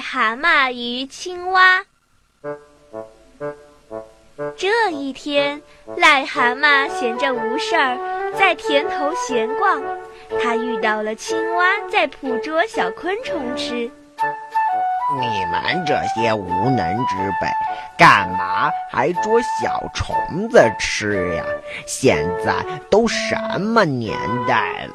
[0.00, 1.84] 蛤蟆与青蛙。
[4.56, 5.60] 这一天，
[5.96, 9.82] 癞蛤蟆闲着无事儿，在田头闲逛。
[10.42, 13.90] 他遇到了青蛙，在捕捉小昆虫吃。
[15.20, 17.48] 你们这些无能之辈，
[17.98, 21.44] 干嘛还捉小虫子吃呀？
[21.86, 22.54] 现在
[22.88, 24.94] 都什么年代了？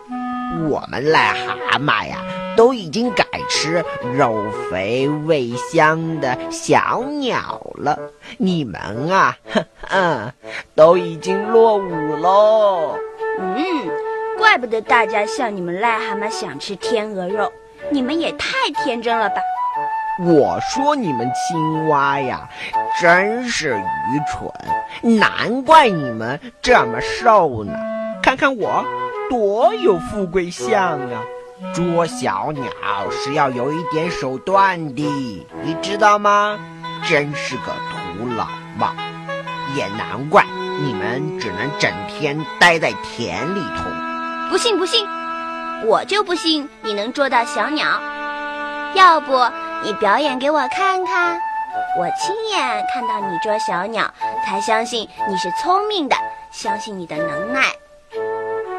[0.70, 2.17] 我们癞蛤蟆呀，
[2.55, 3.84] 都已经改吃
[4.14, 7.98] 肉肥味香的小鸟了。
[8.38, 10.31] 你们啊，哼哼，
[10.73, 12.98] 都已经落伍喽。
[13.40, 13.58] 嗯，
[14.38, 17.52] 怪不得大家笑你们癞蛤蟆想吃天鹅肉，
[17.90, 18.50] 你们也太
[18.84, 19.36] 天真了吧！
[20.26, 22.50] 我说你们青蛙呀，
[23.02, 23.84] 真是愚
[24.30, 27.73] 蠢，难怪你们这么瘦呢。
[28.23, 28.86] 看看我，
[29.30, 31.22] 多有富贵相啊！
[31.73, 32.69] 捉小鸟
[33.11, 36.58] 是要有一点手段的，你知道吗？
[37.08, 38.45] 真是个徒劳
[38.77, 38.94] 嘛！
[39.75, 40.43] 也难怪
[40.81, 43.83] 你们只能整天待在田里头。
[44.49, 45.05] 不信不信，
[45.86, 47.86] 我就不信你能捉到小鸟。
[48.93, 49.33] 要不？
[49.83, 51.39] 你表演给我看看，
[51.99, 54.11] 我亲眼看到你捉小鸟，
[54.45, 56.16] 才相信你是聪明的，
[56.52, 57.61] 相信你的能耐。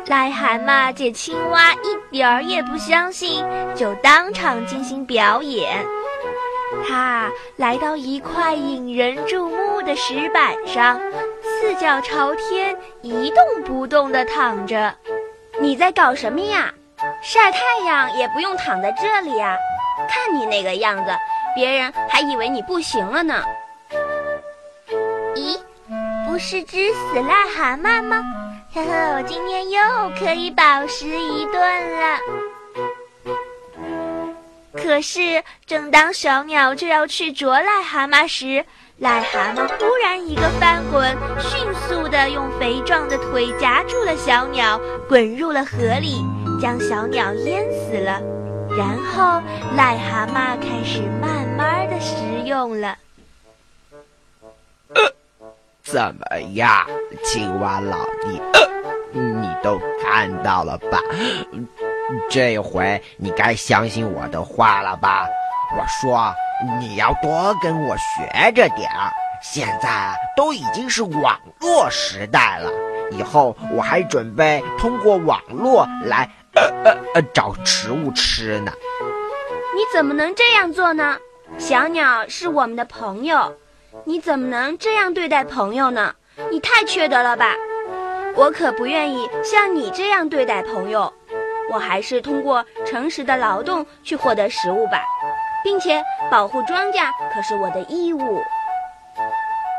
[0.08, 5.84] 癞蛤蟆见青蛙一点儿也不相信，就当场进行表演。
[6.86, 11.00] 他来到一块引人注目的石板上，
[11.42, 14.94] 四脚朝天，一动不动地躺着。
[15.60, 16.72] 你在搞什么呀？
[17.22, 19.56] 晒太阳也不用躺在这里呀！
[20.08, 21.10] 看你那个样子，
[21.54, 23.42] 别人还以为你不行了呢。
[25.34, 25.58] 咦，
[26.26, 28.22] 不是只死癞蛤蟆吗？
[28.76, 29.80] 呵呵，我今天又
[30.18, 32.18] 可以饱食一顿了。
[34.74, 38.62] 可是，正当小鸟就要去啄癞蛤蟆时，
[39.00, 46.22] 癞蛤蟆忽然一个翻滚，迅速的用肥壮的腿夹住了小鸟，滚入了河里，
[46.60, 48.20] 将小鸟淹死了。
[48.76, 49.40] 然后，
[49.74, 52.14] 癞蛤蟆开始慢慢的食
[52.44, 52.94] 用了。
[55.96, 56.86] 怎么样，
[57.24, 58.38] 青蛙老弟？
[58.54, 61.00] 呃你都看到了吧？
[62.28, 65.26] 这回你该相信我的话了吧？
[65.74, 66.34] 我说
[66.78, 69.10] 你要多跟我学着点儿。
[69.40, 72.70] 现在，都已经是网络时代了，
[73.10, 76.28] 以后我还准备通过网络来。
[76.56, 78.70] 呃呃呃，找食物吃呢？
[79.74, 81.16] 你怎么能这样做呢？
[81.56, 83.54] 小鸟是我们的朋友，
[84.04, 86.14] 你怎么能这样对待朋友呢？
[86.50, 87.54] 你太缺德了吧！
[88.34, 91.12] 我可不愿意像你这样对待朋友，
[91.72, 95.00] 我还是通过诚实的劳动去获得食物吧，
[95.64, 98.42] 并且保护庄稼可是我的义务。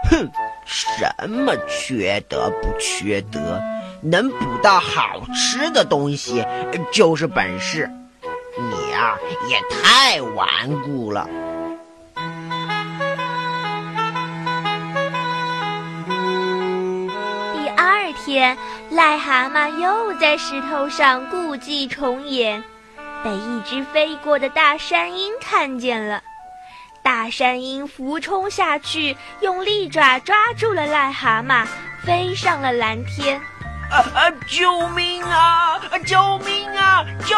[0.09, 0.29] 哼，
[0.65, 3.61] 什么缺德不缺德？
[4.01, 6.45] 能捕到好吃的东西
[6.91, 7.89] 就是本事，
[8.57, 9.17] 你啊
[9.49, 11.27] 也太顽固了。
[18.07, 18.57] 二天，
[18.89, 22.63] 癞蛤蟆又在石头上故伎重演，
[23.21, 26.21] 被一只飞过的大山鹰看见了。
[27.03, 31.67] 大山鹰俯冲下去，用利爪抓住了癞蛤蟆，
[32.05, 33.41] 飞上了蓝天。
[33.91, 34.31] 啊啊！
[34.47, 35.77] 救命啊！
[36.05, 37.05] 救命啊！
[37.25, 37.35] 救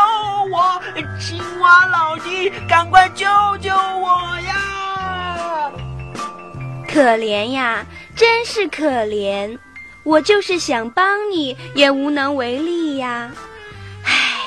[0.51, 0.79] 我！
[1.19, 3.25] 青蛙老弟，赶快救
[3.59, 5.71] 救我呀！
[6.87, 7.83] 可怜呀，
[8.15, 9.57] 真是可怜！
[10.09, 13.31] 我就是想帮你，也无能为力呀。
[14.03, 14.39] 唉，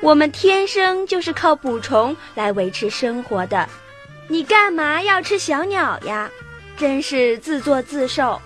[0.00, 3.68] 我们天生就是靠捕虫来维持生活的，
[4.28, 6.30] 你干嘛要吃小鸟呀？
[6.76, 8.40] 真是自作自受。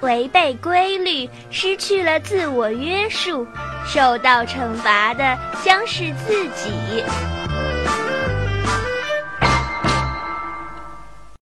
[0.00, 3.46] 违背规律，失去了自我约束，
[3.84, 7.04] 受到惩罚的将是自己。